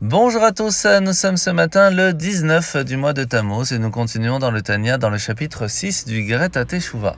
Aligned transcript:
Bonjour 0.00 0.42
à 0.42 0.50
tous, 0.50 0.86
nous 1.02 1.12
sommes 1.12 1.36
ce 1.36 1.50
matin 1.50 1.88
le 1.88 2.12
19 2.12 2.78
du 2.78 2.96
mois 2.96 3.12
de 3.12 3.22
Tammuz 3.22 3.72
et 3.72 3.78
nous 3.78 3.92
continuons 3.92 4.40
dans 4.40 4.50
le 4.50 4.60
Tanya 4.60 4.98
dans 4.98 5.08
le 5.08 5.18
chapitre 5.18 5.68
6 5.68 6.04
du 6.06 6.26
Geret 6.26 6.50
Teshuvah. 6.50 7.14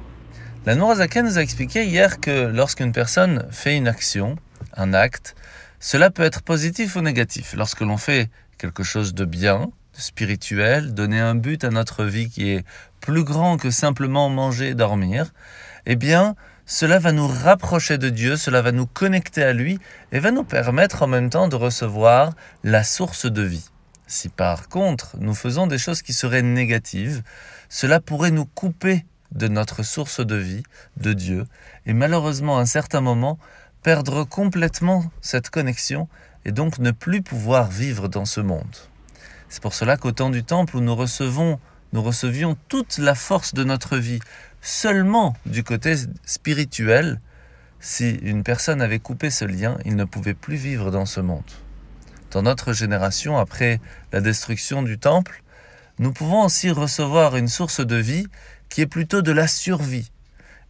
La 0.67 0.75
Nourazaken 0.75 1.25
nous 1.25 1.39
a 1.39 1.41
expliqué 1.41 1.87
hier 1.87 2.21
que 2.21 2.49
lorsqu'une 2.49 2.93
personne 2.93 3.47
fait 3.51 3.79
une 3.79 3.89
action, 3.89 4.37
un 4.75 4.93
acte, 4.93 5.37
cela 5.81 6.11
peut 6.11 6.23
être 6.23 6.43
positif 6.43 6.97
ou 6.97 7.01
négatif. 7.01 7.55
Lorsque 7.57 7.81
l'on 7.81 7.97
fait 7.97 8.29
quelque 8.59 8.83
chose 8.83 9.15
de 9.15 9.25
bien, 9.25 9.71
de 9.95 10.01
spirituel, 10.01 10.93
donner 10.93 11.19
un 11.19 11.35
but 11.35 11.65
à 11.65 11.71
notre 11.71 12.05
vie 12.05 12.29
qui 12.29 12.51
est 12.51 12.65
plus 13.01 13.25
grand 13.25 13.57
que 13.57 13.71
simplement 13.71 14.29
manger 14.29 14.69
et 14.69 14.75
dormir, 14.75 15.33
eh 15.87 15.97
bien, 15.97 16.37
cela 16.69 16.99
va 16.99 17.13
nous 17.13 17.29
rapprocher 17.29 17.97
de 17.97 18.09
Dieu, 18.09 18.37
cela 18.37 18.61
va 18.61 18.73
nous 18.73 18.87
connecter 18.87 19.45
à 19.45 19.53
lui 19.53 19.79
et 20.11 20.19
va 20.19 20.33
nous 20.33 20.43
permettre 20.43 21.05
en 21.05 21.07
même 21.07 21.31
temps 21.31 21.47
de 21.47 21.55
recevoir 21.55 22.33
la 22.65 22.83
source 22.83 23.27
de 23.27 23.43
vie. 23.43 23.71
Si 24.09 24.29
par 24.29 24.69
contre 24.69 25.17
nous 25.21 25.35
faisons 25.35 25.69
des 25.69 25.79
choses 25.79 26.03
qui 26.03 26.13
seraient 26.13 26.43
négatives, 26.43 27.23
cela 27.69 28.01
pourrait 28.01 28.33
nous 28.33 28.47
couper 28.47 29.07
de 29.31 29.47
notre 29.47 29.85
source 29.85 30.19
de 30.19 30.35
vie, 30.35 30.65
de 30.97 31.13
Dieu, 31.13 31.47
et 31.87 31.93
malheureusement 31.93 32.59
à 32.59 32.63
un 32.63 32.67
certain 32.67 33.01
moment 33.01 33.39
perdre 33.85 34.25
complètement 34.25 35.05
cette 35.21 35.51
connexion 35.51 36.09
et 36.45 36.51
donc 36.51 36.79
ne 36.81 36.91
plus 36.91 37.23
pouvoir 37.23 37.71
vivre 37.71 38.09
dans 38.09 38.25
ce 38.25 38.41
monde. 38.41 38.77
C'est 39.49 39.63
pour 39.63 39.75
cela 39.75 39.97
qu'au 39.97 40.11
temps 40.11 40.31
du 40.31 40.43
temple 40.43 40.77
où 40.77 40.81
nous 40.81 40.97
nous 41.93 42.03
recevions 42.03 42.57
toute 42.69 42.99
la 42.99 43.15
force 43.15 43.55
de 43.55 43.63
notre 43.63 43.97
vie 43.97 44.19
seulement 44.67 45.37
du 45.47 45.63
côté 45.63 45.95
spirituel, 46.25 47.21
si 47.79 48.11
une 48.11 48.43
personne 48.43 48.83
avait 48.83 48.99
coupé 48.99 49.31
ce 49.31 49.45
lien, 49.45 49.79
il 49.85 49.95
ne 49.95 50.05
pouvait 50.05 50.35
plus 50.35 50.57
vivre 50.57 50.91
dans 50.91 51.07
ce 51.07 51.21
monde. 51.21 51.51
Dans 52.33 52.43
notre 52.43 52.73
génération, 52.73 53.39
après 53.39 53.81
la 54.13 54.21
destruction 54.21 54.83
du 54.83 54.99
temple, 54.99 55.45
nous 56.01 56.13
pouvons 56.13 56.45
aussi 56.45 56.71
recevoir 56.71 57.37
une 57.37 57.47
source 57.47 57.81
de 57.81 57.95
vie 57.95 58.27
qui 58.69 58.81
est 58.81 58.87
plutôt 58.87 59.23
de 59.23 59.31
la 59.31 59.47
survie. 59.47 60.11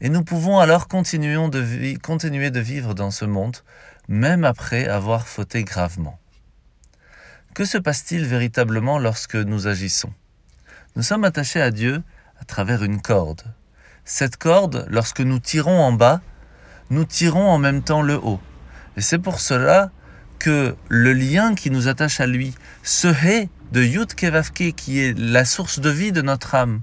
Et 0.02 0.10
nous 0.10 0.22
pouvons 0.22 0.58
alors 0.58 0.88
continuer 0.88 1.36
de, 1.48 1.98
continuer 1.98 2.50
de 2.50 2.60
vivre 2.60 2.92
dans 2.92 3.10
ce 3.10 3.24
monde, 3.24 3.56
même 4.08 4.44
après 4.44 4.86
avoir 4.86 5.26
fauté 5.26 5.64
gravement. 5.64 6.18
Que 7.54 7.64
se 7.64 7.78
passe-t-il 7.78 8.26
véritablement 8.26 8.98
lorsque 8.98 9.36
nous 9.36 9.66
agissons? 9.66 10.12
Nous 10.96 11.02
sommes 11.02 11.24
attachés 11.24 11.62
à 11.62 11.70
Dieu 11.70 12.02
à 12.38 12.44
travers 12.44 12.84
une 12.84 13.00
corde. 13.00 13.42
Cette 14.08 14.36
corde, 14.36 14.86
lorsque 14.88 15.20
nous 15.20 15.40
tirons 15.40 15.80
en 15.80 15.90
bas, 15.90 16.20
nous 16.90 17.04
tirons 17.04 17.50
en 17.50 17.58
même 17.58 17.82
temps 17.82 18.02
le 18.02 18.14
haut. 18.14 18.40
Et 18.96 19.00
c'est 19.00 19.18
pour 19.18 19.40
cela 19.40 19.90
que 20.38 20.76
le 20.88 21.12
lien 21.12 21.56
qui 21.56 21.72
nous 21.72 21.88
attache 21.88 22.20
à 22.20 22.26
lui, 22.28 22.54
ce 22.84 23.08
hé 23.08 23.48
de 23.72 23.82
Yud 23.82 24.14
Kevavke, 24.14 24.76
qui 24.76 25.00
est 25.00 25.18
la 25.18 25.44
source 25.44 25.80
de 25.80 25.90
vie 25.90 26.12
de 26.12 26.22
notre 26.22 26.54
âme, 26.54 26.82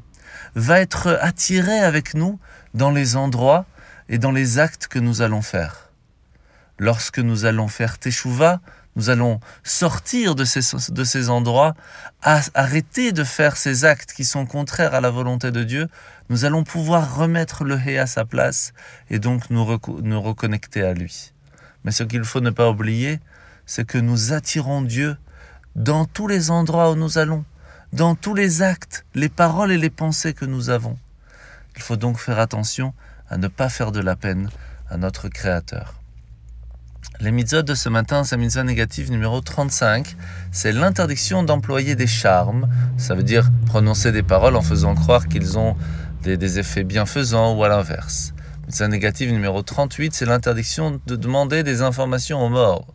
va 0.55 0.81
être 0.81 1.17
attiré 1.21 1.79
avec 1.79 2.13
nous 2.13 2.39
dans 2.73 2.91
les 2.91 3.15
endroits 3.15 3.65
et 4.09 4.17
dans 4.17 4.33
les 4.33 4.59
actes 4.59 4.87
que 4.87 4.99
nous 4.99 5.21
allons 5.21 5.41
faire. 5.41 5.91
Lorsque 6.77 7.19
nous 7.19 7.45
allons 7.45 7.69
faire 7.69 7.99
Teshuvah, 7.99 8.59
nous 8.95 9.09
allons 9.09 9.39
sortir 9.63 10.35
de 10.35 10.45
ces, 10.45 11.29
endroits, 11.29 11.73
arrêter 12.21 13.11
de 13.11 13.23
faire 13.23 13.57
ces 13.57 13.85
actes 13.85 14.13
qui 14.13 14.23
sont 14.23 14.45
contraires 14.45 14.93
à 14.93 15.01
la 15.01 15.09
volonté 15.09 15.51
de 15.51 15.63
Dieu. 15.63 15.87
Nous 16.29 16.45
allons 16.45 16.63
pouvoir 16.63 17.15
remettre 17.15 17.63
le 17.63 17.79
Hé 17.79 17.97
à 17.97 18.05
sa 18.05 18.23
place 18.25 18.73
et 19.09 19.19
donc 19.19 19.49
nous 19.49 20.21
reconnecter 20.21 20.83
à 20.83 20.93
lui. 20.93 21.33
Mais 21.83 21.91
ce 21.91 22.03
qu'il 22.03 22.23
faut 22.23 22.39
ne 22.39 22.51
pas 22.51 22.69
oublier, 22.69 23.19
c'est 23.65 23.85
que 23.85 23.97
nous 23.97 24.31
attirons 24.31 24.81
Dieu 24.81 25.17
dans 25.75 26.05
tous 26.05 26.27
les 26.27 26.51
endroits 26.51 26.91
où 26.91 26.95
nous 26.95 27.17
allons, 27.17 27.45
dans 27.93 28.15
tous 28.15 28.35
les 28.35 28.61
actes, 28.61 29.05
les 29.15 29.29
paroles 29.29 29.71
et 29.71 29.77
les 29.77 29.89
pensées 29.89 30.33
que 30.33 30.45
nous 30.45 30.69
avons. 30.69 30.97
Il 31.75 31.81
faut 31.81 31.95
donc 31.95 32.19
faire 32.19 32.39
attention 32.39 32.93
à 33.29 33.37
ne 33.37 33.47
pas 33.47 33.69
faire 33.69 33.91
de 33.91 33.99
la 33.99 34.15
peine 34.15 34.49
à 34.89 34.97
notre 34.97 35.29
Créateur. 35.29 36.02
Mitzvot 37.21 37.61
de 37.61 37.73
ce 37.73 37.89
matin, 37.89 38.23
c'est 38.23 38.37
mitzvah 38.37 38.63
négative 38.63 39.11
numéro 39.11 39.39
35. 39.39 40.17
C'est 40.51 40.71
l'interdiction 40.71 41.43
d'employer 41.43 41.95
des 41.95 42.07
charmes. 42.07 42.67
Ça 42.97 43.15
veut 43.15 43.23
dire 43.23 43.49
prononcer 43.65 44.11
des 44.11 44.23
paroles 44.23 44.55
en 44.55 44.61
faisant 44.61 44.93
croire 44.95 45.27
qu'ils 45.27 45.57
ont 45.57 45.75
des, 46.23 46.59
effets 46.59 46.83
bienfaisants 46.83 47.55
ou 47.55 47.63
à 47.63 47.69
l'inverse. 47.69 48.33
Mitzvah 48.65 48.87
négative 48.87 49.31
numéro 49.31 49.61
38, 49.61 50.13
c'est 50.13 50.25
l'interdiction 50.25 50.99
de 51.05 51.15
demander 51.15 51.63
des 51.63 51.81
informations 51.81 52.43
aux 52.43 52.49
morts. 52.49 52.87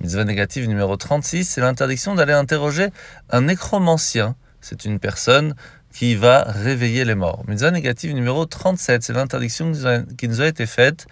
Mitzvah 0.00 0.24
négative 0.24 0.68
numéro 0.68 0.96
36, 0.96 1.44
c'est 1.44 1.60
l'interdiction 1.60 2.14
d'aller 2.14 2.32
interroger 2.32 2.88
un 3.30 3.42
nécromancien. 3.42 4.34
C'est 4.60 4.84
une 4.84 4.98
personne 4.98 5.54
qui 5.92 6.14
va 6.14 6.42
réveiller 6.42 7.04
les 7.04 7.14
morts. 7.14 7.44
Mitzvah 7.46 7.70
négative 7.70 8.14
numéro 8.14 8.46
37, 8.46 9.02
c'est 9.02 9.12
l'interdiction 9.12 9.72
qui 10.16 10.28
nous 10.28 10.40
a 10.40 10.46
été 10.46 10.66
faite 10.66 11.06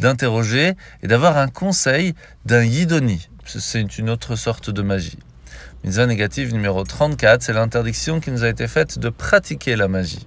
d'interroger 0.00 0.74
et 1.02 1.06
d'avoir 1.06 1.38
un 1.38 1.48
conseil 1.48 2.14
d'un 2.44 2.64
yidoni. 2.64 3.28
C'est 3.44 3.98
une 3.98 4.10
autre 4.10 4.36
sorte 4.36 4.70
de 4.70 4.82
magie. 4.82 5.18
Mitzvah 5.84 6.06
négative 6.06 6.52
numéro 6.52 6.84
34, 6.84 7.42
c'est 7.42 7.52
l'interdiction 7.52 8.20
qui 8.20 8.30
nous 8.30 8.44
a 8.44 8.48
été 8.48 8.68
faite 8.68 8.98
de 8.98 9.08
pratiquer 9.08 9.76
la 9.76 9.88
magie. 9.88 10.26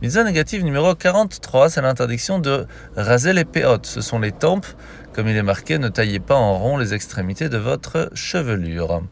Mitzvah 0.00 0.22
négative 0.22 0.62
numéro 0.62 0.94
43, 0.94 1.70
c'est 1.70 1.82
l'interdiction 1.82 2.38
de 2.38 2.66
raser 2.96 3.32
les 3.32 3.44
péotes. 3.44 3.86
Ce 3.86 4.00
sont 4.00 4.20
les 4.20 4.30
tempes, 4.30 4.66
comme 5.12 5.26
il 5.26 5.36
est 5.36 5.42
marqué, 5.42 5.78
ne 5.78 5.88
taillez 5.88 6.20
pas 6.20 6.36
en 6.36 6.56
rond 6.56 6.76
les 6.76 6.94
extrémités 6.94 7.48
de 7.48 7.58
votre 7.58 8.08
chevelure. 8.14 9.02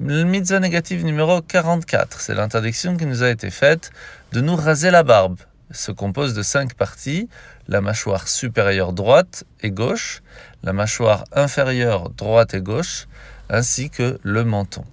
Mitzvah 0.00 0.60
négative 0.60 1.04
numéro 1.04 1.42
44, 1.42 2.20
c'est 2.20 2.34
l'interdiction 2.34 2.96
qui 2.96 3.04
nous 3.04 3.22
a 3.22 3.28
été 3.28 3.50
faite 3.50 3.90
de 4.32 4.40
nous 4.40 4.56
raser 4.56 4.90
la 4.90 5.02
barbe. 5.02 5.36
se 5.70 5.92
compose 5.92 6.32
de 6.34 6.42
cinq 6.42 6.74
parties, 6.74 7.28
la 7.68 7.80
mâchoire 7.80 8.28
supérieure 8.28 8.92
droite 8.92 9.44
et 9.60 9.70
gauche, 9.70 10.22
la 10.62 10.72
mâchoire 10.72 11.24
inférieure 11.32 12.10
droite 12.10 12.54
et 12.54 12.60
gauche, 12.60 13.06
ainsi 13.50 13.90
que 13.90 14.18
le 14.22 14.44
menton. 14.44 14.84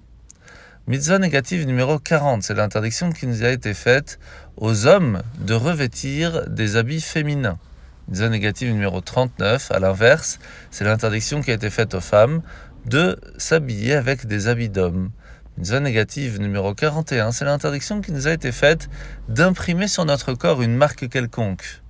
Mitzvah 0.90 1.20
négative 1.20 1.68
numéro 1.68 2.00
40, 2.00 2.42
c'est 2.42 2.54
l'interdiction 2.54 3.12
qui 3.12 3.28
nous 3.28 3.44
a 3.44 3.50
été 3.50 3.74
faite 3.74 4.18
aux 4.56 4.88
hommes 4.88 5.22
de 5.38 5.54
revêtir 5.54 6.48
des 6.48 6.74
habits 6.74 7.00
féminins. 7.00 7.60
Mitzvah 8.08 8.28
négative 8.28 8.72
numéro 8.72 9.00
39, 9.00 9.70
à 9.70 9.78
l'inverse, 9.78 10.40
c'est 10.72 10.82
l'interdiction 10.82 11.42
qui 11.42 11.52
a 11.52 11.54
été 11.54 11.70
faite 11.70 11.94
aux 11.94 12.00
femmes 12.00 12.42
de 12.86 13.16
s'habiller 13.38 13.94
avec 13.94 14.26
des 14.26 14.48
habits 14.48 14.68
d'homme. 14.68 15.12
Mitzvah 15.58 15.78
négative 15.78 16.40
numéro 16.40 16.74
41, 16.74 17.30
c'est 17.30 17.44
l'interdiction 17.44 18.00
qui 18.00 18.10
nous 18.10 18.26
a 18.26 18.32
été 18.32 18.50
faite 18.50 18.90
d'imprimer 19.28 19.86
sur 19.86 20.04
notre 20.04 20.34
corps 20.34 20.60
une 20.60 20.74
marque 20.74 21.08
quelconque, 21.08 21.82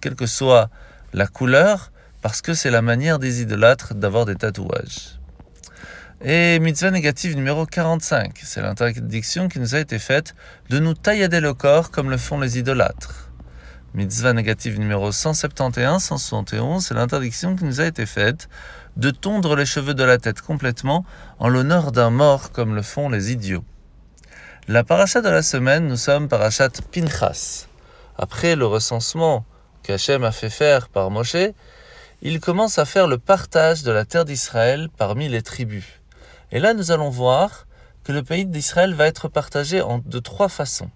quelle 0.00 0.14
que 0.14 0.26
soit 0.26 0.70
la 1.12 1.26
couleur, 1.26 1.90
parce 2.22 2.42
que 2.42 2.54
c'est 2.54 2.70
la 2.70 2.80
manière 2.80 3.18
des 3.18 3.42
idolâtres 3.42 3.96
d'avoir 3.96 4.24
des 4.24 4.36
tatouages. 4.36 5.15
Et 6.24 6.58
mitzvah 6.60 6.90
négative 6.90 7.36
numéro 7.36 7.66
45, 7.66 8.40
c'est 8.42 8.62
l'interdiction 8.62 9.48
qui 9.48 9.60
nous 9.60 9.74
a 9.74 9.80
été 9.80 9.98
faite 9.98 10.34
de 10.70 10.78
nous 10.78 10.94
taillader 10.94 11.40
le 11.40 11.52
corps 11.52 11.90
comme 11.90 12.08
le 12.08 12.16
font 12.16 12.40
les 12.40 12.58
idolâtres. 12.58 13.30
Mitzvah 13.92 14.32
négative 14.32 14.80
numéro 14.80 15.12
171, 15.12 16.02
171, 16.02 16.86
c'est 16.86 16.94
l'interdiction 16.94 17.54
qui 17.54 17.64
nous 17.64 17.82
a 17.82 17.84
été 17.84 18.06
faite 18.06 18.48
de 18.96 19.10
tondre 19.10 19.56
les 19.56 19.66
cheveux 19.66 19.92
de 19.92 20.04
la 20.04 20.16
tête 20.16 20.40
complètement 20.40 21.04
en 21.38 21.50
l'honneur 21.50 21.92
d'un 21.92 22.08
mort 22.08 22.50
comme 22.50 22.74
le 22.74 22.82
font 22.82 23.10
les 23.10 23.30
idiots. 23.30 23.64
La 24.68 24.84
paracha 24.84 25.20
de 25.20 25.28
la 25.28 25.42
semaine, 25.42 25.86
nous 25.86 25.98
sommes 25.98 26.28
parachat 26.28 26.70
Pinchas. 26.92 27.66
Après 28.16 28.56
le 28.56 28.64
recensement 28.64 29.44
qu'Hachem 29.82 30.24
a 30.24 30.32
fait 30.32 30.50
faire 30.50 30.88
par 30.88 31.10
Moshe, 31.10 31.52
il 32.22 32.40
commence 32.40 32.78
à 32.78 32.86
faire 32.86 33.06
le 33.06 33.18
partage 33.18 33.82
de 33.82 33.92
la 33.92 34.06
terre 34.06 34.24
d'Israël 34.24 34.88
parmi 34.96 35.28
les 35.28 35.42
tribus. 35.42 35.84
Et 36.56 36.58
là, 36.58 36.72
nous 36.72 36.90
allons 36.90 37.10
voir 37.10 37.66
que 38.02 38.12
le 38.12 38.22
pays 38.22 38.46
d'Israël 38.46 38.94
va 38.94 39.06
être 39.06 39.28
partagé 39.28 39.82
de 40.06 40.18
trois 40.18 40.48
façons. 40.48 40.88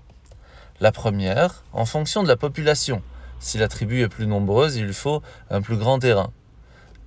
La 0.80 0.90
première, 0.90 1.64
en 1.74 1.84
fonction 1.84 2.22
de 2.22 2.28
la 2.28 2.38
population. 2.38 3.02
Si 3.40 3.58
la 3.58 3.68
tribu 3.68 4.00
est 4.00 4.08
plus 4.08 4.26
nombreuse, 4.26 4.76
il 4.76 4.94
faut 4.94 5.20
un 5.50 5.60
plus 5.60 5.76
grand 5.76 5.98
terrain. 5.98 6.32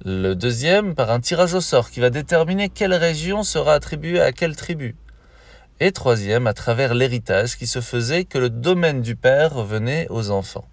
Le 0.06 0.36
deuxième, 0.36 0.94
par 0.94 1.10
un 1.10 1.20
tirage 1.20 1.56
au 1.56 1.62
sort 1.62 1.90
qui 1.90 2.00
va 2.00 2.12
déterminer 2.12 2.70
quelle 2.70 2.94
région 2.94 3.42
sera 3.42 3.74
attribuée 3.74 4.22
à 4.22 4.32
quelle 4.32 4.56
tribu. 4.56 4.96
Et 5.80 5.92
troisième, 5.92 6.46
à 6.46 6.54
travers 6.54 6.94
l'héritage 6.94 7.58
qui 7.58 7.66
se 7.66 7.82
faisait 7.82 8.24
que 8.24 8.38
le 8.38 8.52
domaine 8.52 9.02
du 9.02 9.16
père 9.16 9.56
revenait 9.56 10.06
aux 10.12 10.30
enfants. 10.30 10.68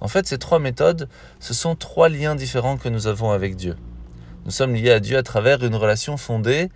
En 0.00 0.08
fait, 0.08 0.26
ces 0.26 0.36
trois 0.36 0.58
méthodes, 0.58 1.08
ce 1.38 1.54
sont 1.54 1.76
trois 1.76 2.10
liens 2.10 2.34
différents 2.34 2.76
que 2.76 2.90
nous 2.90 3.06
avons 3.06 3.30
avec 3.30 3.56
Dieu. 3.56 3.78
Nous 4.44 4.50
sommes 4.50 4.74
liés 4.74 4.92
à 4.92 5.00
Dieu 5.00 5.16
à 5.16 5.22
travers 5.22 5.64
une 5.64 5.76
relation 5.76 6.18
fondée 6.18 6.68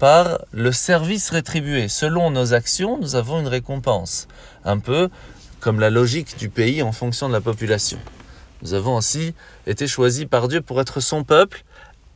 par 0.00 0.40
le 0.52 0.72
service 0.72 1.28
rétribué. 1.28 1.88
Selon 1.88 2.30
nos 2.30 2.54
actions, 2.54 2.98
nous 2.98 3.16
avons 3.16 3.38
une 3.38 3.46
récompense. 3.46 4.28
Un 4.64 4.78
peu 4.78 5.10
comme 5.60 5.78
la 5.78 5.90
logique 5.90 6.38
du 6.38 6.48
pays 6.48 6.82
en 6.82 6.90
fonction 6.90 7.28
de 7.28 7.34
la 7.34 7.42
population. 7.42 7.98
Nous 8.62 8.72
avons 8.72 8.96
aussi 8.96 9.34
été 9.66 9.86
choisis 9.86 10.24
par 10.24 10.48
Dieu 10.48 10.62
pour 10.62 10.80
être 10.80 11.00
son 11.00 11.22
peuple, 11.22 11.64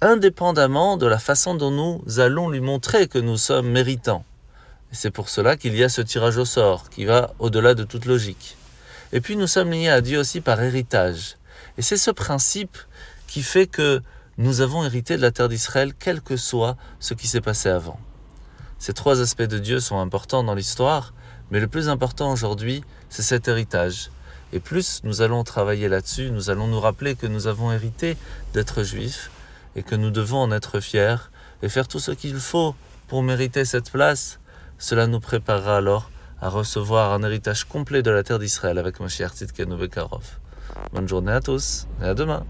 indépendamment 0.00 0.96
de 0.96 1.06
la 1.06 1.18
façon 1.18 1.54
dont 1.54 1.70
nous 1.70 2.20
allons 2.20 2.48
lui 2.48 2.60
montrer 2.60 3.06
que 3.06 3.18
nous 3.18 3.36
sommes 3.36 3.68
méritants. 3.68 4.24
C'est 4.90 5.10
pour 5.10 5.28
cela 5.28 5.56
qu'il 5.56 5.76
y 5.76 5.84
a 5.84 5.90
ce 5.90 6.00
tirage 6.00 6.38
au 6.38 6.46
sort 6.46 6.88
qui 6.88 7.04
va 7.04 7.34
au-delà 7.38 7.74
de 7.74 7.84
toute 7.84 8.06
logique. 8.06 8.56
Et 9.12 9.20
puis 9.20 9.36
nous 9.36 9.46
sommes 9.46 9.70
liés 9.70 9.90
à 9.90 10.00
Dieu 10.00 10.18
aussi 10.18 10.40
par 10.40 10.62
héritage. 10.62 11.36
Et 11.76 11.82
c'est 11.82 11.98
ce 11.98 12.10
principe 12.10 12.78
qui 13.26 13.42
fait 13.42 13.66
que 13.66 14.00
nous 14.38 14.60
avons 14.60 14.84
hérité 14.84 15.16
de 15.16 15.22
la 15.22 15.30
terre 15.30 15.48
d'Israël, 15.48 15.92
quel 15.98 16.20
que 16.20 16.36
soit 16.36 16.76
ce 16.98 17.14
qui 17.14 17.28
s'est 17.28 17.40
passé 17.40 17.68
avant. 17.68 17.98
Ces 18.78 18.92
trois 18.92 19.20
aspects 19.20 19.42
de 19.42 19.58
Dieu 19.58 19.80
sont 19.80 19.98
importants 19.98 20.42
dans 20.42 20.54
l'histoire, 20.54 21.14
mais 21.50 21.60
le 21.60 21.68
plus 21.68 21.88
important 21.88 22.32
aujourd'hui, 22.32 22.82
c'est 23.08 23.22
cet 23.22 23.48
héritage. 23.48 24.10
Et 24.52 24.60
plus 24.60 25.00
nous 25.04 25.22
allons 25.22 25.44
travailler 25.44 25.88
là-dessus, 25.88 26.30
nous 26.30 26.50
allons 26.50 26.66
nous 26.66 26.80
rappeler 26.80 27.14
que 27.14 27.26
nous 27.26 27.46
avons 27.46 27.72
hérité 27.72 28.16
d'être 28.52 28.82
juifs 28.82 29.30
et 29.76 29.82
que 29.82 29.94
nous 29.94 30.10
devons 30.10 30.38
en 30.38 30.52
être 30.52 30.80
fiers 30.80 31.16
et 31.62 31.68
faire 31.68 31.88
tout 31.88 32.00
ce 32.00 32.10
qu'il 32.10 32.36
faut 32.36 32.74
pour 33.08 33.22
mériter 33.22 33.64
cette 33.64 33.90
place. 33.90 34.38
Cela 34.78 35.06
nous 35.06 35.20
préparera 35.20 35.76
alors 35.76 36.10
à 36.40 36.48
recevoir 36.48 37.12
un 37.12 37.22
héritage 37.22 37.64
complet 37.64 38.02
de 38.02 38.10
la 38.10 38.22
terre 38.22 38.38
d'Israël 38.38 38.78
avec 38.78 39.00
Moshiach 39.00 39.32
Tzidkenu 39.32 39.76
Bekarov. 39.76 40.38
Bonne 40.92 41.08
journée 41.08 41.32
à 41.32 41.40
tous 41.40 41.86
et 42.02 42.04
à 42.04 42.14
demain. 42.14 42.44